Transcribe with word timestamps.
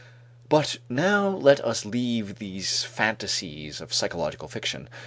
But 0.49 0.79
now 0.89 1.27
let 1.27 1.59
us 1.59 1.85
leave 1.85 2.39
these 2.39 2.83
fantasies 2.83 3.79
of 3.79 3.93
psychological 3.93 4.47
fiction. 4.47 4.89